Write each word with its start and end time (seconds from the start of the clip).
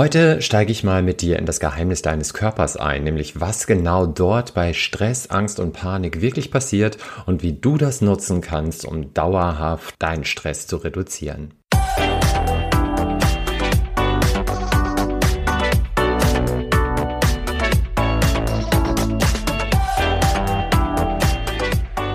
Heute 0.00 0.40
steige 0.40 0.72
ich 0.72 0.82
mal 0.82 1.02
mit 1.02 1.20
dir 1.20 1.38
in 1.38 1.44
das 1.44 1.60
Geheimnis 1.60 2.00
deines 2.00 2.32
Körpers 2.32 2.78
ein, 2.78 3.04
nämlich 3.04 3.38
was 3.38 3.66
genau 3.66 4.06
dort 4.06 4.54
bei 4.54 4.72
Stress, 4.72 5.28
Angst 5.28 5.60
und 5.60 5.74
Panik 5.74 6.22
wirklich 6.22 6.50
passiert 6.50 6.96
und 7.26 7.42
wie 7.42 7.52
du 7.52 7.76
das 7.76 8.00
nutzen 8.00 8.40
kannst, 8.40 8.86
um 8.86 9.12
dauerhaft 9.12 9.96
deinen 9.98 10.24
Stress 10.24 10.66
zu 10.66 10.78
reduzieren. 10.78 11.52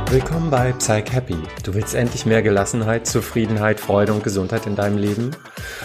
Willkommen 0.10 0.50
bei 0.50 0.74
Psych 0.74 1.14
Happy. 1.14 1.38
Du 1.62 1.76
willst 1.76 1.94
endlich 1.94 2.26
mehr 2.26 2.42
Gelassenheit, 2.42 3.06
Zufriedenheit, 3.06 3.80
Freude 3.80 4.14
und 4.14 4.24
Gesundheit 4.24 4.66
in 4.66 4.76
deinem 4.76 4.98
Leben? 4.98 5.36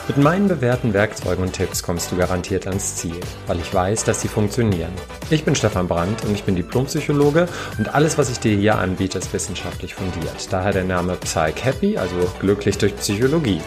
Mit 0.08 0.16
meinen 0.16 0.48
bewährten 0.48 0.92
Werkzeugen 0.92 1.44
und 1.44 1.52
Tipps 1.52 1.82
kommst 1.82 2.10
du 2.10 2.16
garantiert 2.16 2.66
ans 2.66 2.96
Ziel, 2.96 3.18
weil 3.46 3.58
ich 3.58 3.72
weiß, 3.72 4.04
dass 4.04 4.20
sie 4.20 4.28
funktionieren. 4.28 4.92
Ich 5.30 5.44
bin 5.44 5.54
Stefan 5.54 5.88
Brandt 5.88 6.24
und 6.24 6.34
ich 6.34 6.44
bin 6.44 6.56
Diplompsychologe 6.56 7.46
und 7.78 7.94
alles, 7.94 8.18
was 8.18 8.30
ich 8.30 8.40
dir 8.40 8.56
hier 8.56 8.78
anbiete, 8.78 9.18
ist 9.18 9.32
wissenschaftlich 9.32 9.94
fundiert. 9.94 10.48
Daher 10.50 10.72
der 10.72 10.84
Name 10.84 11.16
Psych 11.16 11.64
Happy, 11.64 11.96
also 11.96 12.14
glücklich 12.40 12.78
durch 12.78 12.96
Psychologie. 12.96 13.60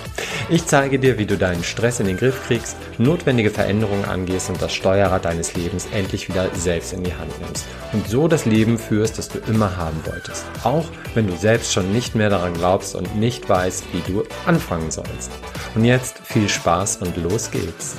Ich 0.49 0.66
zeige 0.66 0.99
dir, 0.99 1.17
wie 1.17 1.26
du 1.26 1.38
deinen 1.38 1.63
Stress 1.63 1.99
in 1.99 2.08
den 2.08 2.17
Griff 2.17 2.48
kriegst, 2.48 2.75
notwendige 2.98 3.50
Veränderungen 3.50 4.05
angehst 4.05 4.50
und 4.50 4.61
das 4.61 4.73
Steuerrad 4.73 5.25
deines 5.25 5.55
Lebens 5.55 5.88
endlich 5.94 6.27
wieder 6.30 6.50
selbst 6.55 6.94
in 6.94 7.03
die 7.03 7.14
Hand 7.14 7.31
nimmst 7.41 7.66
und 7.94 8.08
so 8.08 8.27
das 8.27 8.45
Leben 8.45 8.77
führst, 8.77 9.17
das 9.17 9.30
du 9.30 9.39
immer 9.48 9.77
haben 9.77 10.00
wolltest 10.05 10.45
auch 10.64 10.86
wenn 11.14 11.27
du 11.27 11.36
selbst 11.36 11.73
schon 11.73 11.91
nicht 11.91 12.16
mehr 12.16 12.30
daran 12.30 12.53
glaubst 12.53 12.95
und 12.95 13.16
nicht 13.16 13.48
weißt, 13.48 13.86
wie 13.94 14.11
du 14.11 14.23
anfangen 14.45 14.89
sollst. 14.91 15.31
Und 15.75 15.86
jetzt 15.86 16.02
viel 16.12 16.49
Spaß 16.49 16.98
und 16.98 17.17
los 17.17 17.52
geht's. 17.52 17.98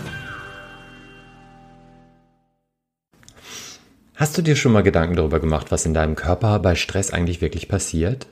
Hast 4.15 4.39
du 4.39 4.43
dir 4.43 4.55
schon 4.55 4.73
mal 4.73 4.83
Gedanken 4.83 5.17
darüber 5.17 5.41
gemacht, 5.41 5.73
was 5.73 5.87
in 5.87 5.95
deinem 5.95 6.15
Körper 6.15 6.59
bei 6.61 6.77
Stress 6.77 7.11
eigentlich 7.11 7.41
wirklich 7.41 7.69
passiert? 7.69 8.27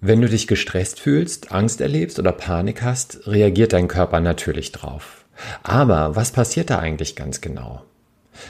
Wenn 0.00 0.20
du 0.20 0.28
dich 0.28 0.48
gestresst 0.48 0.98
fühlst, 0.98 1.52
Angst 1.52 1.80
erlebst 1.80 2.18
oder 2.18 2.32
Panik 2.32 2.82
hast, 2.82 3.26
reagiert 3.28 3.72
dein 3.72 3.86
Körper 3.86 4.20
natürlich 4.20 4.72
drauf. 4.72 5.24
Aber 5.62 6.16
was 6.16 6.32
passiert 6.32 6.70
da 6.70 6.80
eigentlich 6.80 7.14
ganz 7.14 7.40
genau? 7.40 7.84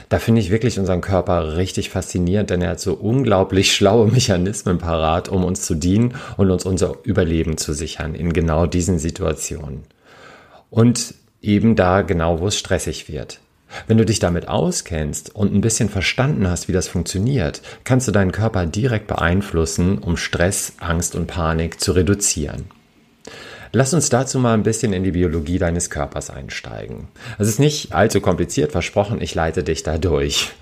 Da 0.09 0.19
finde 0.19 0.41
ich 0.41 0.49
wirklich 0.49 0.79
unseren 0.79 1.01
Körper 1.01 1.57
richtig 1.57 1.89
faszinierend, 1.89 2.49
denn 2.49 2.61
er 2.61 2.71
hat 2.71 2.79
so 2.79 2.93
unglaublich 2.93 3.71
schlaue 3.75 4.07
Mechanismen 4.07 4.77
parat, 4.77 5.29
um 5.29 5.43
uns 5.43 5.61
zu 5.61 5.75
dienen 5.75 6.15
und 6.37 6.49
uns 6.49 6.65
unser 6.65 6.95
Überleben 7.03 7.57
zu 7.57 7.73
sichern 7.73 8.15
in 8.15 8.33
genau 8.33 8.65
diesen 8.65 8.99
Situationen. 8.99 9.83
Und 10.69 11.15
eben 11.41 11.75
da 11.75 12.01
genau, 12.01 12.39
wo 12.39 12.47
es 12.47 12.57
stressig 12.57 13.09
wird. 13.09 13.39
Wenn 13.87 13.97
du 13.97 14.05
dich 14.05 14.19
damit 14.19 14.47
auskennst 14.47 15.35
und 15.35 15.53
ein 15.53 15.61
bisschen 15.61 15.89
verstanden 15.89 16.47
hast, 16.47 16.67
wie 16.67 16.73
das 16.73 16.87
funktioniert, 16.87 17.61
kannst 17.83 18.07
du 18.07 18.11
deinen 18.11 18.31
Körper 18.31 18.65
direkt 18.65 19.07
beeinflussen, 19.07 19.97
um 19.97 20.15
Stress, 20.15 20.73
Angst 20.79 21.15
und 21.15 21.27
Panik 21.27 21.79
zu 21.79 21.91
reduzieren. 21.93 22.65
Lass 23.75 23.95
uns 23.95 24.09
dazu 24.09 24.37
mal 24.37 24.53
ein 24.53 24.61
bisschen 24.61 24.93
in 24.93 25.03
die 25.03 25.13
Biologie 25.13 25.57
deines 25.57 25.89
Körpers 25.89 26.29
einsteigen. 26.29 27.07
Es 27.39 27.47
ist 27.47 27.59
nicht 27.59 27.91
allzu 27.91 28.21
kompliziert, 28.21 28.71
versprochen, 28.71 29.19
ich 29.19 29.33
leite 29.33 29.63
dich 29.63 29.83
da 29.83 29.97
durch. 29.97 30.51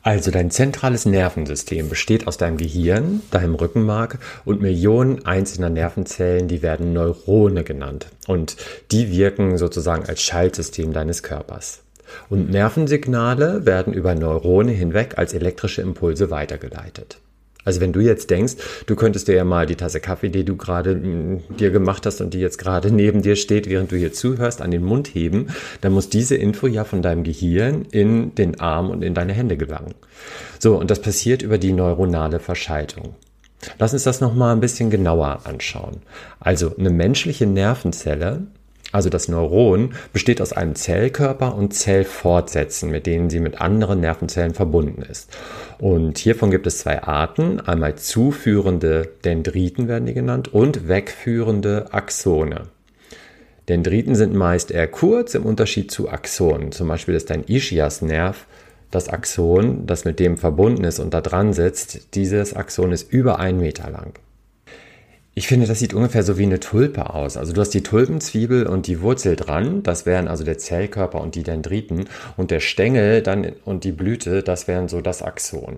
Also 0.00 0.30
dein 0.30 0.50
zentrales 0.50 1.04
Nervensystem 1.04 1.90
besteht 1.90 2.28
aus 2.28 2.38
deinem 2.38 2.56
Gehirn, 2.56 3.20
deinem 3.30 3.56
Rückenmark 3.56 4.20
und 4.46 4.62
Millionen 4.62 5.26
einzelner 5.26 5.68
Nervenzellen, 5.68 6.48
die 6.48 6.62
werden 6.62 6.94
Neurone 6.94 7.62
genannt. 7.62 8.06
Und 8.26 8.56
die 8.90 9.10
wirken 9.10 9.58
sozusagen 9.58 10.06
als 10.06 10.22
Schaltsystem 10.22 10.94
deines 10.94 11.22
Körpers. 11.22 11.82
Und 12.30 12.48
Nervensignale 12.48 13.66
werden 13.66 13.92
über 13.92 14.14
Neurone 14.14 14.72
hinweg 14.72 15.18
als 15.18 15.34
elektrische 15.34 15.82
Impulse 15.82 16.30
weitergeleitet. 16.30 17.18
Also 17.64 17.80
wenn 17.80 17.92
du 17.92 18.00
jetzt 18.00 18.30
denkst, 18.30 18.54
du 18.86 18.96
könntest 18.96 19.28
dir 19.28 19.34
ja 19.34 19.44
mal 19.44 19.66
die 19.66 19.76
Tasse 19.76 20.00
Kaffee, 20.00 20.30
die 20.30 20.44
du 20.44 20.56
gerade 20.56 20.94
mm, 20.94 21.56
dir 21.58 21.70
gemacht 21.70 22.06
hast 22.06 22.20
und 22.20 22.32
die 22.32 22.40
jetzt 22.40 22.58
gerade 22.58 22.90
neben 22.90 23.22
dir 23.22 23.36
steht, 23.36 23.68
während 23.68 23.92
du 23.92 23.96
hier 23.96 24.12
zuhörst, 24.12 24.62
an 24.62 24.70
den 24.70 24.84
Mund 24.84 25.08
heben, 25.08 25.48
dann 25.80 25.92
muss 25.92 26.08
diese 26.08 26.36
Info 26.36 26.66
ja 26.66 26.84
von 26.84 27.02
deinem 27.02 27.24
Gehirn 27.24 27.84
in 27.90 28.34
den 28.34 28.60
Arm 28.60 28.90
und 28.90 29.02
in 29.02 29.14
deine 29.14 29.32
Hände 29.32 29.56
gelangen. 29.56 29.94
So, 30.58 30.78
und 30.78 30.90
das 30.90 31.00
passiert 31.00 31.42
über 31.42 31.58
die 31.58 31.72
neuronale 31.72 32.40
Verschaltung. 32.40 33.14
Lass 33.78 33.92
uns 33.92 34.04
das 34.04 34.20
nochmal 34.20 34.54
ein 34.54 34.60
bisschen 34.60 34.88
genauer 34.88 35.40
anschauen. 35.44 36.02
Also 36.40 36.74
eine 36.76 36.90
menschliche 36.90 37.46
Nervenzelle 37.46 38.46
also 38.90 39.10
das 39.10 39.28
Neuron 39.28 39.94
besteht 40.12 40.40
aus 40.40 40.52
einem 40.52 40.74
Zellkörper 40.74 41.54
und 41.54 41.74
Zellfortsätzen, 41.74 42.90
mit 42.90 43.06
denen 43.06 43.28
sie 43.28 43.40
mit 43.40 43.60
anderen 43.60 44.00
Nervenzellen 44.00 44.54
verbunden 44.54 45.02
ist. 45.02 45.36
Und 45.78 46.16
hiervon 46.18 46.50
gibt 46.50 46.66
es 46.66 46.78
zwei 46.78 47.02
Arten. 47.02 47.60
Einmal 47.60 47.96
zuführende 47.96 49.10
Dendriten 49.24 49.88
werden 49.88 50.06
die 50.06 50.14
genannt 50.14 50.52
und 50.54 50.88
wegführende 50.88 51.92
Axone. 51.92 52.68
Dendriten 53.68 54.14
sind 54.14 54.34
meist 54.34 54.70
eher 54.70 54.88
kurz 54.88 55.34
im 55.34 55.44
Unterschied 55.44 55.90
zu 55.90 56.08
Axonen. 56.08 56.72
Zum 56.72 56.88
Beispiel 56.88 57.14
ist 57.14 57.30
ein 57.30 57.44
Ischiasnerv 57.46 58.46
das 58.90 59.10
Axon, 59.10 59.86
das 59.86 60.06
mit 60.06 60.18
dem 60.18 60.38
verbunden 60.38 60.84
ist 60.84 60.98
und 60.98 61.12
da 61.12 61.20
dran 61.20 61.52
sitzt. 61.52 62.14
Dieses 62.14 62.54
Axon 62.54 62.92
ist 62.92 63.12
über 63.12 63.38
einen 63.38 63.60
Meter 63.60 63.90
lang. 63.90 64.14
Ich 65.38 65.46
finde, 65.46 65.68
das 65.68 65.78
sieht 65.78 65.94
ungefähr 65.94 66.24
so 66.24 66.36
wie 66.36 66.42
eine 66.42 66.58
Tulpe 66.58 67.14
aus. 67.14 67.36
Also 67.36 67.52
du 67.52 67.60
hast 67.60 67.72
die 67.72 67.84
Tulpenzwiebel 67.84 68.66
und 68.66 68.88
die 68.88 69.00
Wurzel 69.00 69.36
dran, 69.36 69.84
das 69.84 70.04
wären 70.04 70.26
also 70.26 70.42
der 70.42 70.58
Zellkörper 70.58 71.20
und 71.20 71.36
die 71.36 71.44
Dendriten 71.44 72.06
und 72.36 72.50
der 72.50 72.58
Stängel 72.58 73.22
dann 73.22 73.52
und 73.64 73.84
die 73.84 73.92
Blüte, 73.92 74.42
das 74.42 74.66
wären 74.66 74.88
so 74.88 75.00
das 75.00 75.22
Axon. 75.22 75.76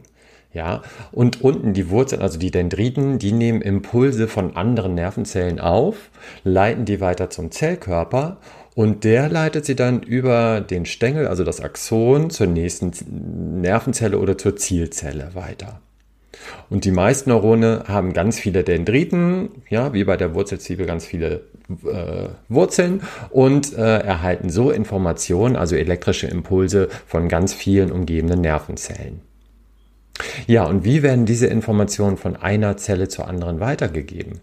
Ja, 0.54 0.81
und 1.12 1.43
unten 1.43 1.75
die 1.75 1.91
Wurzeln, 1.91 2.22
also 2.22 2.38
die 2.38 2.50
Dendriten, 2.50 3.19
die 3.19 3.32
nehmen 3.32 3.60
Impulse 3.60 4.28
von 4.28 4.56
anderen 4.56 4.94
Nervenzellen 4.94 5.60
auf, 5.60 6.09
leiten 6.43 6.87
die 6.87 7.03
weiter 7.03 7.28
zum 7.28 7.50
Zellkörper 7.50 8.38
und 8.75 9.04
der 9.04 9.28
leitet 9.28 9.66
sie 9.66 9.76
dann 9.76 10.03
über 10.03 10.62
den 10.62 10.87
Stängel, 10.87 11.26
also 11.26 11.44
das 11.44 11.60
Axon, 11.60 12.31
zur 12.31 12.47
nächsten 12.47 13.60
Nervenzelle 13.60 14.19
oder 14.19 14.38
zur 14.38 14.56
Zielzelle 14.56 15.34
weiter. 15.34 15.82
Und 16.69 16.84
die 16.84 16.91
meisten 16.91 17.31
Neurone 17.31 17.84
haben 17.87 18.12
ganz 18.12 18.39
viele 18.39 18.65
Dendriten, 18.65 19.51
ja, 19.69 19.93
wie 19.93 20.05
bei 20.05 20.17
der 20.17 20.34
Wurzelzwiebel 20.34 20.87
ganz 20.87 21.05
viele 21.05 21.43
äh, 21.84 22.28
Wurzeln 22.49 23.03
und 23.31 23.77
äh, 23.77 23.99
erhalten 23.99 24.50
so 24.50 24.71
Informationen, 24.71 25.56
also 25.56 25.77
elektrische 25.77 26.27
Impulse 26.27 26.89
von 27.06 27.29
ganz 27.29 27.55
vielen 27.55 27.93
umgebenden 27.93 28.41
Nervenzellen. 28.41 29.21
Ja, 30.47 30.65
und 30.65 30.84
wie 30.84 31.03
werden 31.03 31.27
diese 31.27 31.47
Informationen 31.47 32.17
von 32.17 32.37
einer 32.37 32.77
Zelle 32.77 33.09
zur 33.09 33.27
anderen 33.27 33.61
weitergegeben? 33.61 34.41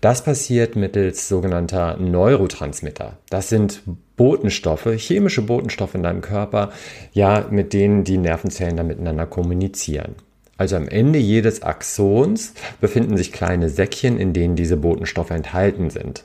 Das 0.00 0.24
passiert 0.24 0.76
mittels 0.76 1.28
sogenannter 1.28 1.96
Neurotransmitter. 1.98 3.18
Das 3.28 3.50
sind 3.50 3.82
Botenstoffe, 4.16 4.88
chemische 4.96 5.42
Botenstoffe 5.42 5.94
in 5.94 6.02
deinem 6.02 6.22
Körper, 6.22 6.70
ja, 7.12 7.46
mit 7.50 7.72
denen 7.72 8.04
die 8.04 8.16
Nervenzellen 8.16 8.76
dann 8.76 8.86
miteinander 8.86 9.26
kommunizieren. 9.26 10.14
Also 10.60 10.76
am 10.76 10.88
Ende 10.88 11.18
jedes 11.18 11.62
Axons 11.62 12.52
befinden 12.82 13.16
sich 13.16 13.32
kleine 13.32 13.70
Säckchen, 13.70 14.18
in 14.18 14.34
denen 14.34 14.56
diese 14.56 14.76
Botenstoffe 14.76 15.30
enthalten 15.30 15.88
sind. 15.88 16.24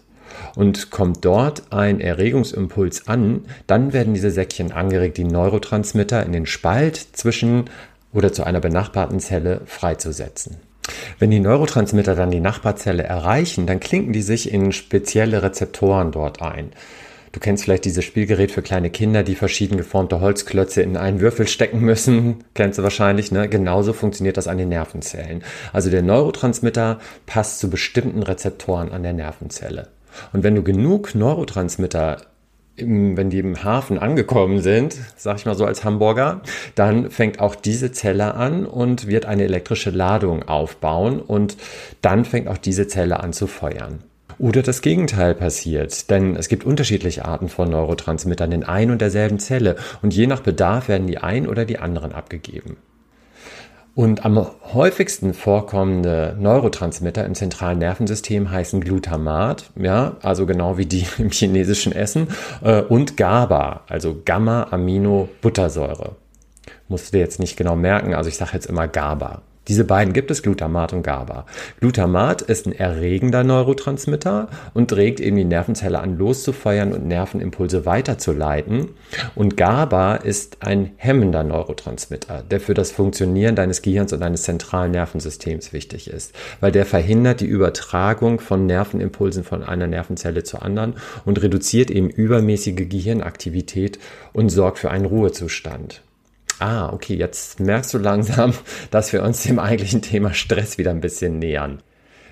Und 0.58 0.92
kommt 0.92 1.24
dort 1.24 1.72
ein 1.72 2.02
Erregungsimpuls 2.02 3.08
an, 3.08 3.46
dann 3.66 3.94
werden 3.94 4.14
diese 4.14 4.32
Säckchen 4.32 4.74
angeregt, 4.74 5.16
die 5.16 5.24
Neurotransmitter 5.24 6.22
in 6.26 6.34
den 6.34 6.48
Spalt 6.48 6.98
zwischen 7.14 7.70
oder 8.12 8.34
zu 8.34 8.44
einer 8.44 8.60
benachbarten 8.60 9.22
Zelle 9.22 9.62
freizusetzen. 9.68 10.58
Wenn 11.18 11.32
die 11.32 11.40
Neurotransmitter 11.40 12.16
dann 12.16 12.30
die 12.30 12.42
Nachbarzelle 12.42 13.04
erreichen, 13.04 13.66
dann 13.66 13.80
klinken 13.80 14.12
die 14.12 14.22
sich 14.22 14.52
in 14.52 14.74
spezielle 14.74 15.44
Rezeptoren 15.44 16.12
dort 16.12 16.42
ein. 16.42 16.74
Du 17.36 17.42
kennst 17.42 17.66
vielleicht 17.66 17.84
dieses 17.84 18.06
Spielgerät 18.06 18.50
für 18.50 18.62
kleine 18.62 18.90
Kinder, 18.90 19.22
die 19.22 19.36
verschieden 19.36 19.76
geformte 19.76 20.22
Holzklötze 20.22 20.82
in 20.82 20.96
einen 20.96 21.20
Würfel 21.20 21.50
stecken 21.50 21.82
müssen. 21.82 22.46
Kennst 22.54 22.80
du 22.80 22.84
wahrscheinlich, 22.84 23.30
ne? 23.30 23.50
Genauso 23.50 23.92
funktioniert 23.92 24.38
das 24.38 24.48
an 24.48 24.58
den 24.58 24.70
Nervenzellen. 24.70 25.44
Also 25.74 25.90
der 25.90 26.02
Neurotransmitter 26.02 26.98
passt 27.26 27.60
zu 27.60 27.70
bestimmten 27.70 28.24
Rezeptoren 28.24 28.94
an 28.94 29.04
der 29.04 29.12
Nervenzelle. 29.12 29.90
Und 30.32 30.44
wenn 30.44 30.56
du 30.56 30.64
genug 30.64 31.14
Neurotransmitter 31.14 32.22
im, 32.78 33.18
wenn 33.18 33.32
die 33.32 33.40
im 33.40 33.66
Hafen 33.66 34.00
angekommen 34.00 34.62
sind, 34.62 34.96
sag 35.18 35.36
ich 35.36 35.46
mal 35.46 35.56
so 35.56 35.66
als 35.66 35.84
Hamburger, 35.84 36.42
dann 36.76 37.12
fängt 37.12 37.42
auch 37.42 37.56
diese 37.56 37.92
Zelle 37.92 38.36
an 38.36 38.66
und 38.66 39.08
wird 39.08 39.26
eine 39.26 39.44
elektrische 39.44 39.90
Ladung 39.90 40.44
aufbauen 40.44 41.20
und 41.20 41.58
dann 42.02 42.24
fängt 42.24 42.48
auch 42.48 42.58
diese 42.58 42.88
Zelle 42.88 43.20
an 43.20 43.34
zu 43.34 43.48
feuern. 43.48 44.04
Oder 44.38 44.64
das 44.64 44.82
Gegenteil 44.82 45.34
passiert, 45.34 46.10
denn 46.10 46.36
es 46.36 46.50
gibt 46.50 46.66
unterschiedliche 46.66 47.26
Arten 47.26 47.50
von 47.50 47.70
Neurotransmittern 47.70 48.52
in 48.52 48.64
ein 48.64 48.92
und 48.92 49.02
derselben 49.02 49.40
Zelle 49.40 49.76
und 50.02 50.14
je 50.14 50.28
nach 50.28 50.42
Bedarf 50.42 50.88
werden 50.88 51.08
die 51.08 51.18
ein 51.18 51.48
oder 51.48 51.66
die 51.66 51.80
anderen 51.80 52.12
abgegeben. 52.12 52.78
Und 53.96 54.26
am 54.26 54.46
häufigsten 54.74 55.34
vorkommende 55.34 56.36
Neurotransmitter 56.38 57.26
im 57.26 57.34
zentralen 57.34 57.80
Nervensystem 57.80 58.52
heißen 58.52 58.82
Glutamat, 58.82 59.72
ja, 59.78 60.18
also 60.22 60.46
genau 60.46 60.78
wie 60.78 60.86
die 60.86 61.08
im 61.18 61.32
chinesischen 61.32 61.94
Essen, 61.94 62.28
äh, 62.62 62.82
und 62.82 63.16
GABA, 63.16 63.84
also 63.88 64.22
Gamma-Amino-Buttersäure. 64.26 66.16
Musst 66.90 67.08
du 67.08 67.12
dir 67.14 67.24
jetzt 67.24 67.40
nicht 67.40 67.56
genau 67.56 67.78
merken, 67.78 68.14
also 68.14 68.28
ich 68.28 68.36
sage 68.36 68.52
jetzt 68.54 68.66
immer 68.66 68.90
GABA. 68.90 69.42
Diese 69.68 69.84
beiden 69.84 70.14
gibt 70.14 70.30
es, 70.30 70.44
Glutamat 70.44 70.94
und 70.94 71.02
GABA. 71.02 71.46
Glutamat 71.80 72.44
ist 72.44 72.68
ein 72.68 72.72
erregender 72.72 73.44
Neurotransmitter 73.44 74.48
und 74.74 74.94
regt 74.94 75.20
eben 75.20 75.38
die 75.38 75.46
Nervenzelle 75.46 76.00
an, 76.00 76.18
loszufeuern 76.18 76.94
und 76.94 77.08
Nervenimpulse 77.08 77.86
weiterzuleiten. 77.86 78.90
Und 79.34 79.58
GABA 79.58 80.16
ist 80.18 80.58
ein 80.60 80.92
hemmender 80.98 81.44
Neurotransmitter, 81.44 82.44
der 82.44 82.60
für 82.60 82.76
das 82.76 82.92
Funktionieren 82.92 83.56
deines 83.56 83.82
Gehirns 83.82 84.14
und 84.14 84.20
deines 84.20 84.44
zentralen 84.44 84.92
Nervensystems 84.92 85.74
wichtig 85.74 86.10
ist, 86.10 86.34
weil 86.60 86.72
der 86.72 86.86
verhindert 86.86 87.42
die 87.42 87.48
Übertragung 87.48 88.40
von 88.40 88.68
Nervenimpulsen 88.68 89.44
von 89.44 89.64
einer 89.64 89.88
Nervenzelle 89.88 90.44
zur 90.44 90.64
anderen 90.64 90.96
und 91.26 91.42
reduziert 91.42 91.90
eben 91.90 92.10
übermäßige 92.10 92.88
Gehirnaktivität 92.88 94.00
und 94.32 94.50
sorgt 94.50 94.80
für 94.80 94.92
einen 94.92 95.06
Ruhezustand. 95.06 96.02
Ah, 96.60 96.90
okay, 96.94 97.16
jetzt 97.16 97.60
merkst 97.60 97.94
du 97.94 97.98
langsam, 97.98 98.54
dass 98.92 99.12
wir 99.14 99.24
uns 99.24 99.44
dem 99.44 99.60
eigentlichen 99.60 100.02
Thema 100.02 100.34
Stress 100.34 100.78
wieder 100.78 100.92
ein 100.92 101.02
bisschen 101.02 101.40
nähern. 101.40 101.82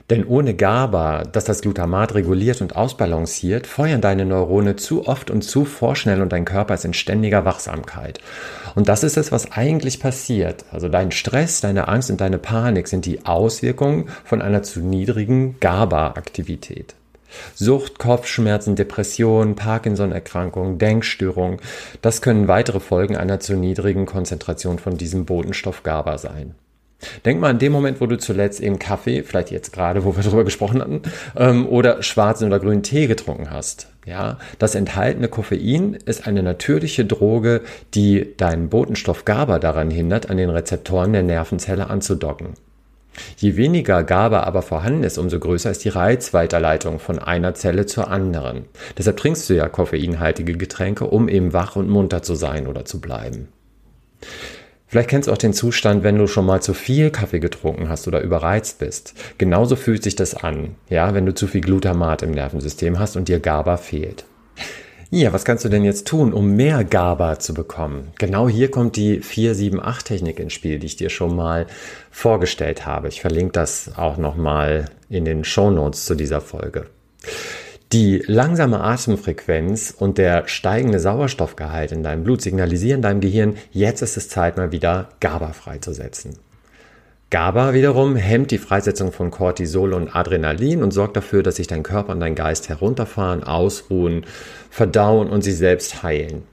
Denn 0.09 0.25
ohne 0.25 0.53
GABA, 0.53 1.23
das 1.23 1.45
das 1.45 1.61
Glutamat 1.61 2.13
reguliert 2.13 2.61
und 2.61 2.75
ausbalanciert, 2.75 3.67
feuern 3.67 4.01
deine 4.01 4.25
Neurone 4.25 4.75
zu 4.75 5.07
oft 5.07 5.31
und 5.31 5.43
zu 5.43 5.63
vorschnell 5.63 6.21
und 6.21 6.33
dein 6.33 6.43
Körper 6.43 6.73
ist 6.73 6.83
in 6.83 6.93
ständiger 6.93 7.45
Wachsamkeit. 7.45 8.19
Und 8.75 8.89
das 8.89 9.03
ist 9.03 9.15
es, 9.15 9.31
was 9.31 9.53
eigentlich 9.53 10.01
passiert. 10.01 10.65
Also 10.71 10.89
dein 10.89 11.11
Stress, 11.11 11.61
deine 11.61 11.87
Angst 11.87 12.11
und 12.11 12.19
deine 12.19 12.37
Panik 12.37 12.89
sind 12.89 13.05
die 13.05 13.25
Auswirkungen 13.25 14.09
von 14.25 14.41
einer 14.41 14.61
zu 14.61 14.81
niedrigen 14.81 15.57
GABA-Aktivität. 15.61 16.95
Sucht, 17.56 18.00
Kopfschmerzen, 18.00 18.75
Depressionen, 18.75 19.56
Parkinson-Erkrankungen, 19.56 20.77
Denkstörungen, 20.77 21.59
das 22.01 22.21
können 22.21 22.47
weitere 22.47 22.80
Folgen 22.80 23.15
einer 23.18 23.39
zu 23.39 23.56
niedrigen 23.56 24.06
Konzentration 24.06 24.80
von 24.80 24.97
diesem 24.97 25.25
Botenstoff 25.25 25.83
GABA 25.83 26.18
sein. 26.18 26.56
Denk 27.25 27.39
mal 27.39 27.50
an 27.50 27.59
den 27.59 27.71
Moment, 27.71 28.01
wo 28.01 28.06
du 28.06 28.18
zuletzt 28.18 28.62
eben 28.62 28.80
Kaffee, 28.80 29.24
vielleicht 29.24 29.51
jetzt 29.51 29.74
gerade, 29.74 30.06
wo 30.06 30.15
wir 30.15 30.24
darüber 30.24 30.44
gesprochen 30.44 30.81
hatten, 30.81 31.01
ähm, 31.35 31.68
oder 31.68 32.01
schwarzen 32.01 32.47
oder 32.47 32.59
grünen 32.59 32.83
Tee 32.83 33.07
getrunken 33.07 33.51
hast. 33.51 33.88
Ja, 34.06 34.38
das 34.59 34.75
enthaltene 34.75 35.30
Koffein 35.30 35.97
ist 36.06 36.27
eine 36.27 36.44
natürliche 36.44 37.06
Droge, 37.06 37.62
die 37.94 38.35
deinen 38.38 38.69
Botenstoff 38.69 39.25
GABA 39.25 39.59
daran 39.59 39.91
hindert, 39.91 40.30
an 40.30 40.38
den 40.38 40.50
Rezeptoren 40.50 41.13
der 41.13 41.24
Nervenzelle 41.24 41.89
anzudocken. 41.89 42.50
Je 43.38 43.56
weniger 43.56 44.04
GABA 44.04 44.42
aber 44.42 44.62
vorhanden 44.62 45.04
ist, 45.04 45.18
umso 45.18 45.39
größer 45.39 45.71
ist 45.71 45.83
die 45.83 45.89
Reizweiterleitung 45.89 47.00
von 47.00 47.19
einer 47.19 47.54
Zelle 47.54 47.86
zur 47.86 48.10
anderen. 48.10 48.65
Deshalb 48.98 49.18
trinkst 49.18 49.50
du 49.50 49.56
ja 49.56 49.69
koffeinhaltige 49.69 50.54
Getränke, 50.54 51.06
um 51.06 51.30
eben 51.30 51.54
wach 51.54 51.75
und 51.75 51.89
munter 51.89 52.24
zu 52.24 52.36
sein 52.36 52.68
oder 52.68 52.86
zu 52.86 53.01
bleiben. 53.01 53.50
Vielleicht 54.88 55.10
kennst 55.10 55.27
du 55.27 55.31
auch 55.31 55.38
den 55.38 55.54
Zustand, 55.54 56.04
wenn 56.04 56.19
du 56.19 56.27
schon 56.27 56.45
mal 56.45 56.62
zu 56.62 56.75
viel 56.75 57.10
Kaffee 57.10 57.39
getrunken 57.39 57.89
hast 57.89 58.07
oder 58.07 58.21
überreizt 58.21 58.77
bist. 58.77 59.16
Genauso 59.39 59.75
fühlt 59.75 60.04
sich 60.04 60.16
das 60.16 60.36
an, 60.36 60.75
ja, 60.88 61.16
wenn 61.16 61.25
du 61.25 61.33
zu 61.33 61.48
viel 61.48 61.62
Glutamat 61.62 62.21
im 62.21 62.30
Nervensystem 62.30 63.00
hast 63.00 63.16
und 63.16 63.27
dir 63.27 63.39
GABA 63.39 63.77
fehlt. 63.77 64.25
Ja, 65.15 65.31
was 65.31 65.45
kannst 65.45 65.63
du 65.63 65.69
denn 65.69 65.83
jetzt 65.83 66.07
tun, 66.07 66.33
um 66.33 66.56
mehr 66.56 66.83
GABA 66.83 67.38
zu 67.38 67.54
bekommen? 67.54 68.07
Genau 68.18 68.50
hier 68.50 68.71
kommt 68.71 68.95
die 68.95 69.21
478-Technik 69.21 70.39
ins 70.39 70.54
Spiel, 70.54 70.80
die 70.80 70.88
ich 70.88 70.95
dir 70.95 71.12
schon 71.12 71.36
mal 71.36 71.68
vorgestellt 72.10 72.88
habe. 72.88 73.10
Ich 73.10 73.21
verlinke 73.21 73.51
das 73.51 73.92
auch 73.95 74.18
nochmal 74.18 74.86
in 75.10 75.24
den 75.24 75.44
Show 75.44 75.69
Notes 75.69 76.06
zu 76.06 76.15
dieser 76.15 76.42
Folge. 76.42 76.88
Die 77.92 78.24
langsame 78.25 78.80
Atemfrequenz 78.80 79.94
und 79.95 80.18
der 80.18 80.48
steigende 80.48 81.00
Sauerstoffgehalt 81.00 81.92
in 81.92 82.01
deinem 82.01 82.24
Blut 82.24 82.42
signalisieren 82.42 83.04
deinem 83.04 83.21
Gehirn, 83.21 83.57
jetzt 83.69 84.01
ist 84.01 84.18
es 84.18 84.30
Zeit, 84.30 84.57
mal 84.57 84.71
wieder 84.71 85.09
GABA 85.19 85.54
freizusetzen. 85.54 86.39
GABA 87.33 87.74
wiederum 87.74 88.15
hemmt 88.15 88.51
die 88.51 88.59
Freisetzung 88.59 89.12
von 89.12 89.31
Cortisol 89.31 89.94
und 89.94 90.15
Adrenalin 90.15 90.83
und 90.83 90.91
sorgt 90.91 91.18
dafür, 91.18 91.41
dass 91.41 91.56
sich 91.56 91.65
dein 91.65 91.81
Körper 91.81 92.12
und 92.12 92.19
dein 92.19 92.35
Geist 92.35 92.69
herunterfahren, 92.69 93.44
ausruhen, 93.44 94.27
verdauen 94.69 95.31
und 95.31 95.44
sich 95.44 95.57
selbst 95.57 96.03
heilen. 96.03 96.44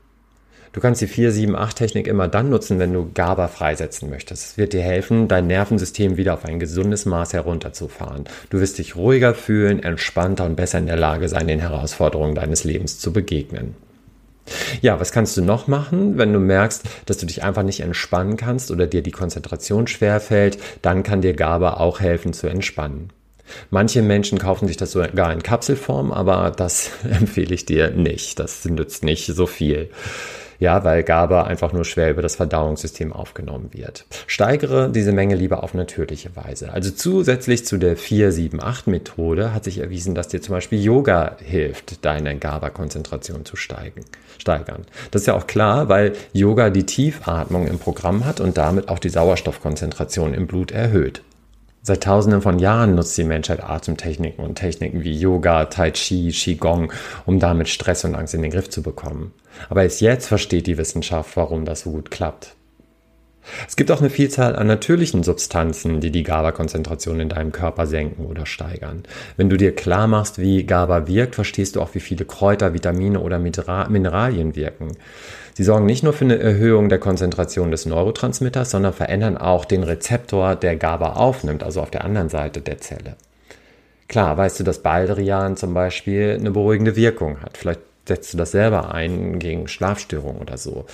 Du 0.73 0.81
kannst 0.81 1.03
die 1.03 1.06
4-7-8-Technik 1.06 2.06
immer 2.06 2.29
dann 2.29 2.49
nutzen, 2.49 2.79
wenn 2.79 2.94
du 2.94 3.11
GABA 3.12 3.49
freisetzen 3.49 4.09
möchtest. 4.09 4.53
Es 4.53 4.56
wird 4.56 4.73
dir 4.73 4.81
helfen, 4.81 5.29
dein 5.29 5.49
Nervensystem 5.49 6.17
wieder 6.17 6.32
auf 6.32 6.47
ein 6.47 6.59
gesundes 6.59 7.05
Maß 7.05 7.35
herunterzufahren. 7.35 8.25
Du 8.49 8.59
wirst 8.59 8.79
dich 8.79 8.97
ruhiger 8.97 9.35
fühlen, 9.35 9.82
entspannter 9.82 10.47
und 10.47 10.56
besser 10.56 10.79
in 10.79 10.87
der 10.87 10.97
Lage 10.97 11.29
sein, 11.29 11.47
den 11.47 11.61
Herausforderungen 11.61 12.35
deines 12.35 12.65
Lebens 12.65 12.99
zu 12.99 13.12
begegnen. 13.12 13.75
Ja, 14.81 15.00
was 15.00 15.12
kannst 15.12 15.37
du 15.37 15.43
noch 15.43 15.67
machen, 15.67 16.19
wenn 16.19 16.32
du 16.32 16.38
merkst, 16.38 16.85
dass 17.06 17.19
du 17.19 17.26
dich 17.26 17.43
einfach 17.43 17.62
nicht 17.62 17.81
entspannen 17.81 18.37
kannst 18.37 18.70
oder 18.70 18.87
dir 18.87 19.02
die 19.02 19.11
Konzentration 19.11 19.87
schwer 19.87 20.20
fällt? 20.20 20.58
Dann 20.82 21.02
kann 21.02 21.20
dir 21.20 21.35
GABA 21.35 21.75
auch 21.75 22.00
helfen 22.00 22.32
zu 22.32 22.47
entspannen. 22.47 23.11
Manche 23.70 24.02
Menschen 24.02 24.38
kaufen 24.38 24.69
sich 24.69 24.76
das 24.76 24.93
sogar 24.93 25.32
in 25.32 25.43
Kapselform, 25.43 26.12
aber 26.12 26.52
das 26.56 26.91
empfehle 27.11 27.55
ich 27.55 27.67
dir 27.67 27.91
nicht. 27.91 28.38
Das 28.38 28.64
nützt 28.64 29.05
nicht 29.05 29.26
so 29.26 29.47
viel 29.47 29.91
ja, 30.61 30.85
weil 30.85 31.03
GABA 31.03 31.45
einfach 31.45 31.73
nur 31.73 31.85
schwer 31.85 32.11
über 32.11 32.23
das 32.23 32.37
Verdauungssystem 32.37 33.12
aufgenommen 33.12 33.71
wird. 33.73 34.05
Steigere 34.27 34.91
diese 34.91 35.11
Menge 35.11 35.35
lieber 35.35 35.65
auf 35.65 35.75
natürliche 35.75 36.37
Weise. 36.37 36.73
Also 36.73 36.91
zusätzlich 36.91 37.65
zu 37.65 37.79
der 37.79 37.97
4-7-8-Methode 37.97 39.53
hat 39.55 39.65
sich 39.65 39.79
erwiesen, 39.79 40.15
dass 40.15 40.29
dir 40.29 40.43
zum 40.43 40.55
Beispiel 40.55 40.81
Yoga 40.81 41.37
hilft, 41.43 42.05
deine 42.05 42.37
GABA-Konzentration 42.37 43.45
zu 43.45 43.57
steigen, 43.57 44.05
steigern. 44.39 44.85
Das 45.11 45.23
ist 45.23 45.27
ja 45.27 45.35
auch 45.35 45.47
klar, 45.47 45.89
weil 45.89 46.12
Yoga 46.33 46.71
die 46.71 46.85
Tiefatmung 46.85 47.67
im 47.67 47.79
Programm 47.79 48.27
hat 48.27 48.41
und 48.41 48.59
damit 48.59 48.89
auch 48.91 48.99
die 48.99 49.09
Sauerstoffkonzentration 49.09 50.35
im 50.35 50.47
Blut 50.47 50.71
erhöht. 50.73 51.23
Seit 51.82 52.03
tausenden 52.03 52.43
von 52.43 52.59
Jahren 52.59 52.94
nutzt 52.94 53.17
die 53.17 53.25
Menschheit 53.25 53.62
Atemtechniken 53.62 54.44
und 54.44 54.56
Techniken 54.56 55.03
wie 55.03 55.19
Yoga, 55.19 55.65
Tai 55.65 55.91
Chi, 55.93 56.31
Qigong, 56.31 56.93
um 57.25 57.38
damit 57.38 57.69
Stress 57.69 58.05
und 58.05 58.15
Angst 58.15 58.35
in 58.35 58.43
den 58.43 58.50
Griff 58.50 58.69
zu 58.69 58.82
bekommen. 58.82 59.32
Aber 59.71 59.82
erst 59.82 60.03
jetzt 60.03 60.29
versteht 60.29 60.67
die 60.67 60.77
Wissenschaft, 60.77 61.37
warum 61.37 61.65
das 61.65 61.81
so 61.81 61.93
gut 61.93 62.11
klappt. 62.11 62.55
Es 63.67 63.77
gibt 63.77 63.91
auch 63.91 64.01
eine 64.01 64.11
Vielzahl 64.11 64.55
an 64.57 64.67
natürlichen 64.67 65.23
Substanzen, 65.23 66.01
die 66.01 66.11
die 66.11 66.23
GABA-Konzentration 66.23 67.21
in 67.21 67.29
deinem 67.29 67.53
Körper 67.53 67.87
senken 67.87 68.27
oder 68.27 68.47
steigern. 68.47 69.03
Wenn 69.37 69.51
du 69.51 69.57
dir 69.57 69.75
klar 69.75 70.07
machst, 70.07 70.39
wie 70.39 70.65
GABA 70.65 71.07
wirkt, 71.07 71.35
verstehst 71.35 71.77
du 71.77 71.81
auch, 71.81 71.95
wie 71.95 72.01
viele 72.01 72.25
Kräuter, 72.25 72.75
Vitamine 72.75 73.21
oder 73.21 73.39
Mineralien 73.39 74.57
wirken. 74.57 74.97
Sie 75.55 75.65
sorgen 75.65 75.87
nicht 75.87 76.03
nur 76.03 76.13
für 76.13 76.25
eine 76.25 76.39
Erhöhung 76.39 76.89
der 76.89 76.99
Konzentration 76.99 77.70
des 77.70 77.87
Neurotransmitters, 77.87 78.70
sondern 78.70 78.93
verändern 78.93 79.37
auch 79.37 79.65
den 79.65 79.82
Rezeptor, 79.82 80.55
der 80.55 80.77
GABA 80.77 81.15
aufnimmt, 81.15 81.63
also 81.63 81.81
auf 81.81 81.91
der 81.91 82.05
anderen 82.05 82.29
Seite 82.29 82.61
der 82.61 82.79
Zelle. 82.79 83.17
Klar, 84.09 84.37
weißt 84.37 84.61
du, 84.61 84.65
dass 84.65 84.82
Baldrian 84.82 85.56
zum 85.56 85.75
Beispiel 85.75 86.37
eine 86.39 86.51
beruhigende 86.51 86.97
Wirkung 86.97 87.41
hat. 87.43 87.56
Vielleicht 87.56 87.81
setzt 88.10 88.34
du 88.34 88.38
das 88.38 88.50
selber 88.50 88.93
ein 88.93 89.38
gegen 89.38 89.69
Schlafstörungen 89.69 90.43
oder 90.43 90.58
so. 90.58 90.84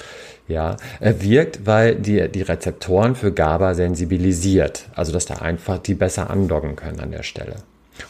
Ja, 0.49 0.77
er 1.01 1.23
wirkt, 1.23 1.65
weil 1.65 1.97
die, 1.97 2.29
die 2.29 2.43
Rezeptoren 2.43 3.17
für 3.17 3.33
GABA 3.33 3.75
sensibilisiert, 3.75 4.85
also 4.95 5.13
dass 5.13 5.25
da 5.25 5.37
einfach 5.37 5.79
die 5.79 5.95
besser 5.95 6.29
andocken 6.29 6.77
können 6.77 7.01
an 7.01 7.11
der 7.11 7.23
Stelle. 7.23 7.57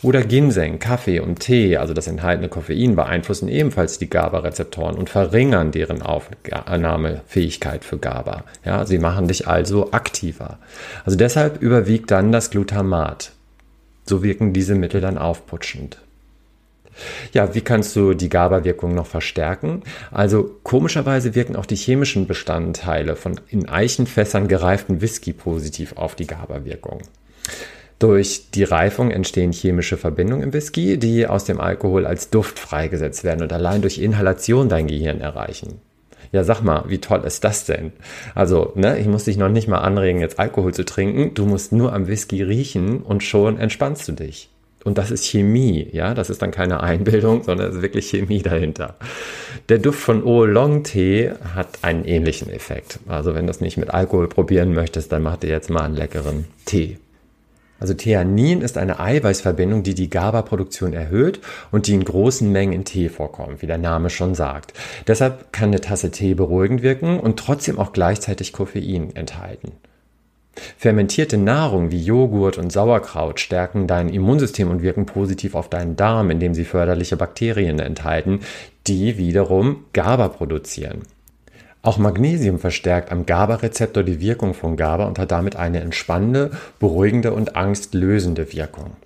Oder 0.02 0.24
Ginseng, 0.24 0.80
Kaffee 0.80 1.20
und 1.20 1.38
Tee, 1.38 1.76
also 1.76 1.94
das 1.94 2.08
enthaltene 2.08 2.48
Koffein, 2.48 2.96
beeinflussen 2.96 3.48
ebenfalls 3.48 3.98
die 3.98 4.10
GABA-Rezeptoren 4.10 4.96
und 4.96 5.08
verringern 5.08 5.70
deren 5.70 6.02
Aufnahmefähigkeit 6.02 7.84
für 7.84 7.98
GABA. 7.98 8.42
Ja, 8.64 8.84
sie 8.84 8.98
machen 8.98 9.28
dich 9.28 9.46
also 9.46 9.92
aktiver. 9.92 10.58
Also 11.04 11.16
deshalb 11.16 11.62
überwiegt 11.62 12.10
dann 12.10 12.32
das 12.32 12.50
Glutamat. 12.50 13.30
So 14.04 14.24
wirken 14.24 14.52
diese 14.52 14.74
Mittel 14.74 15.00
dann 15.00 15.16
aufputschend. 15.16 15.98
Ja, 17.32 17.54
wie 17.54 17.60
kannst 17.60 17.94
du 17.96 18.14
die 18.14 18.28
GABA-Wirkung 18.28 18.94
noch 18.94 19.06
verstärken? 19.06 19.82
Also 20.10 20.50
komischerweise 20.62 21.34
wirken 21.34 21.56
auch 21.56 21.66
die 21.66 21.76
chemischen 21.76 22.26
Bestandteile 22.26 23.16
von 23.16 23.40
in 23.48 23.68
Eichenfässern 23.68 24.48
gereiften 24.48 25.00
Whisky 25.00 25.32
positiv 25.32 25.96
auf 25.96 26.14
die 26.14 26.26
GABA-Wirkung. 26.26 27.02
Durch 27.98 28.50
die 28.50 28.64
Reifung 28.64 29.10
entstehen 29.10 29.52
chemische 29.52 29.96
Verbindungen 29.96 30.42
im 30.42 30.52
Whisky, 30.52 30.98
die 30.98 31.26
aus 31.26 31.44
dem 31.44 31.60
Alkohol 31.60 32.06
als 32.06 32.28
Duft 32.28 32.58
freigesetzt 32.58 33.24
werden 33.24 33.42
und 33.42 33.52
allein 33.52 33.80
durch 33.80 33.98
Inhalation 33.98 34.68
dein 34.68 34.86
Gehirn 34.86 35.22
erreichen. 35.22 35.80
Ja, 36.32 36.44
sag 36.44 36.60
mal, 36.60 36.84
wie 36.88 36.98
toll 36.98 37.22
ist 37.24 37.44
das 37.44 37.64
denn? 37.64 37.92
Also, 38.34 38.72
ne, 38.74 38.98
ich 38.98 39.06
muss 39.06 39.24
dich 39.24 39.38
noch 39.38 39.48
nicht 39.48 39.68
mal 39.68 39.78
anregen, 39.78 40.20
jetzt 40.20 40.38
Alkohol 40.38 40.74
zu 40.74 40.84
trinken. 40.84 41.32
Du 41.34 41.46
musst 41.46 41.72
nur 41.72 41.92
am 41.94 42.08
Whisky 42.08 42.42
riechen 42.42 43.00
und 43.00 43.22
schon 43.22 43.58
entspannst 43.58 44.06
du 44.08 44.12
dich. 44.12 44.50
Und 44.86 44.98
das 44.98 45.10
ist 45.10 45.24
Chemie, 45.24 45.88
ja, 45.90 46.14
das 46.14 46.30
ist 46.30 46.42
dann 46.42 46.52
keine 46.52 46.80
Einbildung, 46.80 47.42
sondern 47.42 47.70
es 47.70 47.74
ist 47.74 47.82
wirklich 47.82 48.08
Chemie 48.08 48.40
dahinter. 48.40 48.94
Der 49.68 49.78
Duft 49.78 49.98
von 49.98 50.22
Oolong-Tee 50.22 51.32
hat 51.56 51.82
einen 51.82 52.04
ähnlichen 52.04 52.48
Effekt. 52.48 53.00
Also 53.08 53.34
wenn 53.34 53.48
du 53.48 53.50
es 53.50 53.60
nicht 53.60 53.78
mit 53.78 53.92
Alkohol 53.92 54.28
probieren 54.28 54.74
möchtest, 54.74 55.10
dann 55.10 55.24
mach 55.24 55.38
dir 55.38 55.50
jetzt 55.50 55.70
mal 55.70 55.82
einen 55.82 55.96
leckeren 55.96 56.44
Tee. 56.66 56.98
Also 57.80 57.94
Theanin 57.94 58.60
ist 58.60 58.78
eine 58.78 59.00
Eiweißverbindung, 59.00 59.82
die 59.82 59.94
die 59.94 60.08
GABA-Produktion 60.08 60.92
erhöht 60.92 61.40
und 61.72 61.88
die 61.88 61.94
in 61.94 62.04
großen 62.04 62.50
Mengen 62.52 62.72
in 62.72 62.84
Tee 62.84 63.08
vorkommt, 63.08 63.62
wie 63.62 63.66
der 63.66 63.78
Name 63.78 64.08
schon 64.08 64.36
sagt. 64.36 64.72
Deshalb 65.08 65.52
kann 65.52 65.70
eine 65.70 65.80
Tasse 65.80 66.12
Tee 66.12 66.34
beruhigend 66.34 66.82
wirken 66.82 67.18
und 67.18 67.40
trotzdem 67.40 67.80
auch 67.80 67.92
gleichzeitig 67.92 68.52
Koffein 68.52 69.16
enthalten. 69.16 69.72
Fermentierte 70.76 71.36
Nahrung 71.36 71.90
wie 71.90 72.02
Joghurt 72.02 72.58
und 72.58 72.72
Sauerkraut 72.72 73.40
stärken 73.40 73.86
dein 73.86 74.08
Immunsystem 74.08 74.70
und 74.70 74.82
wirken 74.82 75.06
positiv 75.06 75.54
auf 75.54 75.68
deinen 75.68 75.96
Darm, 75.96 76.30
indem 76.30 76.54
sie 76.54 76.64
förderliche 76.64 77.16
Bakterien 77.16 77.78
enthalten, 77.78 78.40
die 78.86 79.18
wiederum 79.18 79.84
GABA 79.92 80.28
produzieren. 80.28 81.02
Auch 81.82 81.98
Magnesium 81.98 82.58
verstärkt 82.58 83.12
am 83.12 83.26
GABA-Rezeptor 83.26 84.02
die 84.02 84.20
Wirkung 84.20 84.54
von 84.54 84.76
GABA 84.76 85.04
und 85.04 85.18
hat 85.18 85.30
damit 85.30 85.54
eine 85.54 85.80
entspannende, 85.80 86.50
beruhigende 86.80 87.32
und 87.32 87.54
angstlösende 87.54 88.52
Wirkung. 88.52 88.96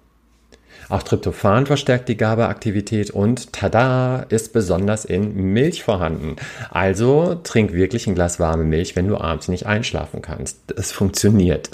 Auch 0.90 1.04
Tryptophan 1.04 1.66
verstärkt 1.66 2.08
die 2.08 2.16
GABA-Aktivität 2.16 3.10
und 3.10 3.52
tada, 3.52 4.26
ist 4.28 4.52
besonders 4.52 5.04
in 5.04 5.34
Milch 5.52 5.84
vorhanden. 5.84 6.34
Also 6.70 7.36
trink 7.44 7.72
wirklich 7.72 8.08
ein 8.08 8.16
Glas 8.16 8.40
warme 8.40 8.64
Milch, 8.64 8.96
wenn 8.96 9.06
du 9.06 9.16
abends 9.16 9.46
nicht 9.46 9.66
einschlafen 9.66 10.20
kannst. 10.20 10.58
Es 10.76 10.90
funktioniert. 10.90 11.70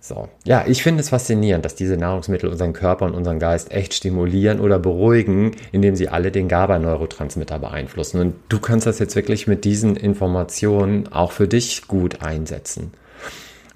So. 0.00 0.28
Ja, 0.44 0.64
ich 0.66 0.82
finde 0.82 1.02
es 1.02 1.10
faszinierend, 1.10 1.66
dass 1.66 1.74
diese 1.74 1.98
Nahrungsmittel 1.98 2.48
unseren 2.48 2.72
Körper 2.72 3.04
und 3.04 3.14
unseren 3.14 3.38
Geist 3.38 3.70
echt 3.70 3.92
stimulieren 3.92 4.60
oder 4.60 4.78
beruhigen, 4.78 5.50
indem 5.70 5.94
sie 5.96 6.08
alle 6.08 6.30
den 6.30 6.48
GABA-Neurotransmitter 6.48 7.58
beeinflussen. 7.58 8.18
Und 8.20 8.34
du 8.48 8.60
kannst 8.60 8.86
das 8.86 8.98
jetzt 8.98 9.16
wirklich 9.16 9.46
mit 9.46 9.66
diesen 9.66 9.96
Informationen 9.96 11.12
auch 11.12 11.32
für 11.32 11.48
dich 11.48 11.86
gut 11.86 12.22
einsetzen. 12.22 12.92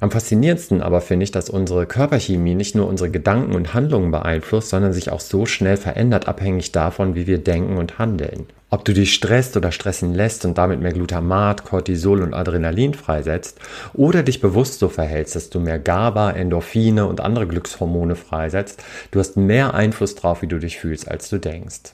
Am 0.03 0.11
faszinierendsten 0.11 0.83
aber 0.83 1.01
finde 1.01 1.23
ich, 1.23 1.31
dass 1.31 1.49
unsere 1.49 1.87
Körperchemie 1.87 2.57
nicht 2.57 2.75
nur 2.75 2.89
unsere 2.89 3.09
Gedanken 3.09 3.55
und 3.55 3.73
Handlungen 3.73 4.11
beeinflusst, 4.11 4.71
sondern 4.71 4.93
sich 4.93 5.13
auch 5.13 5.21
so 5.21 5.47
schnell 5.47 5.77
verändert, 5.77 6.27
abhängig 6.27 6.73
davon, 6.73 7.15
wie 7.15 7.29
wir 7.29 7.39
denken 7.39 7.77
und 7.77 8.01
handeln. 8.01 8.47
Ob 8.69 8.85
du 8.85 8.95
dich 8.95 9.15
stresst 9.15 9.57
oder 9.57 9.71
stressen 9.71 10.13
lässt 10.13 10.45
und 10.45 10.59
damit 10.59 10.81
mehr 10.81 10.93
Glutamat, 10.93 11.65
Cortisol 11.65 12.23
und 12.23 12.35
Adrenalin 12.35 12.95
freisetzt 12.95 13.61
oder 13.95 14.25
dich 14.25 14.41
bewusst 14.41 14.81
so 14.81 14.89
verhältst, 14.89 15.37
dass 15.37 15.51
du 15.51 15.61
mehr 15.61 15.79
GABA, 15.79 16.33
Endorphine 16.33 17.07
und 17.07 17.21
andere 17.21 17.47
Glückshormone 17.47 18.17
freisetzt, 18.17 18.83
du 19.13 19.21
hast 19.21 19.37
mehr 19.37 19.73
Einfluss 19.73 20.17
drauf, 20.17 20.43
wie 20.43 20.49
du 20.49 20.59
dich 20.59 20.79
fühlst, 20.79 21.09
als 21.09 21.31
du 21.31 21.39
denkst. 21.39 21.93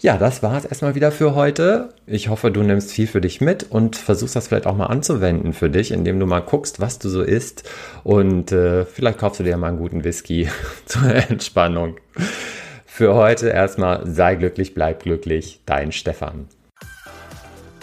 Ja, 0.00 0.16
das 0.16 0.42
war 0.42 0.56
es 0.56 0.64
erstmal 0.64 0.94
wieder 0.94 1.12
für 1.12 1.34
heute. 1.34 1.90
Ich 2.06 2.28
hoffe, 2.28 2.50
du 2.50 2.62
nimmst 2.62 2.92
viel 2.92 3.06
für 3.06 3.20
dich 3.20 3.40
mit 3.40 3.70
und 3.70 3.96
versuchst 3.96 4.36
das 4.36 4.48
vielleicht 4.48 4.66
auch 4.66 4.76
mal 4.76 4.86
anzuwenden 4.86 5.52
für 5.52 5.70
dich, 5.70 5.92
indem 5.92 6.18
du 6.18 6.26
mal 6.26 6.40
guckst, 6.40 6.80
was 6.80 6.98
du 6.98 7.08
so 7.08 7.22
isst 7.22 7.68
und 8.02 8.52
äh, 8.52 8.84
vielleicht 8.84 9.18
kaufst 9.18 9.40
du 9.40 9.44
dir 9.44 9.56
mal 9.56 9.68
einen 9.68 9.78
guten 9.78 10.04
Whisky 10.04 10.48
zur 10.86 11.14
Entspannung. 11.14 11.96
Für 12.86 13.14
heute 13.14 13.48
erstmal 13.48 14.06
sei 14.06 14.34
glücklich, 14.34 14.74
bleib 14.74 15.02
glücklich, 15.02 15.60
dein 15.64 15.92
Stefan 15.92 16.48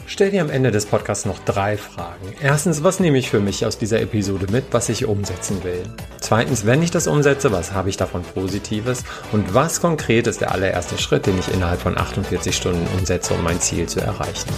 stell 0.09 0.31
dir 0.31 0.41
am 0.41 0.49
Ende 0.49 0.71
des 0.71 0.85
Podcasts 0.85 1.25
noch 1.25 1.39
drei 1.39 1.77
Fragen. 1.77 2.33
Erstens, 2.41 2.83
was 2.83 2.99
nehme 2.99 3.17
ich 3.17 3.29
für 3.29 3.39
mich 3.39 3.65
aus 3.65 3.77
dieser 3.77 4.01
Episode 4.01 4.47
mit, 4.51 4.65
was 4.71 4.89
ich 4.89 5.05
umsetzen 5.05 5.63
will? 5.63 5.83
Zweitens, 6.19 6.65
wenn 6.65 6.81
ich 6.81 6.91
das 6.91 7.07
umsetze, 7.07 7.51
was 7.51 7.71
habe 7.71 7.89
ich 7.89 7.97
davon 7.97 8.23
Positives? 8.23 9.03
Und 9.31 9.53
was 9.53 9.79
konkret 9.79 10.27
ist 10.27 10.41
der 10.41 10.51
allererste 10.51 10.97
Schritt, 10.97 11.27
den 11.27 11.37
ich 11.37 11.53
innerhalb 11.53 11.79
von 11.79 11.97
48 11.97 12.55
Stunden 12.55 12.85
umsetze, 12.97 13.33
um 13.33 13.43
mein 13.43 13.61
Ziel 13.61 13.87
zu 13.87 14.01
erreichen? 14.01 14.49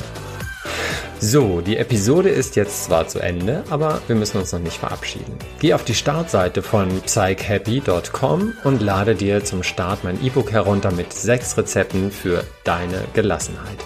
So, 1.24 1.62
die 1.62 1.78
Episode 1.78 2.30
ist 2.30 2.56
jetzt 2.56 2.86
zwar 2.86 3.08
zu 3.08 3.20
Ende, 3.20 3.64
aber 3.70 4.02
wir 4.08 4.16
müssen 4.16 4.40
uns 4.40 4.54
noch 4.54 4.60
nicht 4.60 4.78
verabschieden. 4.78 5.38
Geh 5.60 5.76
auf 5.76 5.84
die 5.84 5.94
Startseite 5.94 6.64
von 6.64 6.90
psychhappy.com 7.02 8.54
und 8.64 8.82
lade 8.82 9.14
dir 9.14 9.44
zum 9.44 9.62
Start 9.62 10.04
mein 10.04 10.20
E-Book 10.26 10.52
herunter 10.52 10.92
mit 10.92 11.14
sechs 11.14 11.56
Rezepten 11.56 12.10
für 12.10 12.44
deine 12.64 13.04
Gelassenheit. 13.14 13.78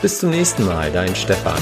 Bis 0.00 0.18
zum 0.18 0.30
nächsten 0.30 0.64
Mal, 0.64 0.90
dein 0.90 1.14
Stefan. 1.14 1.60